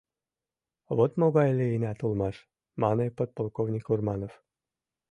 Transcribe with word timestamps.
—Вот 0.97 1.11
могай 1.21 1.49
лийынат 1.59 1.99
улмаш:!— 2.05 2.37
мане 2.81 3.05
подполковник 3.17 3.85
Урманов. 3.93 4.33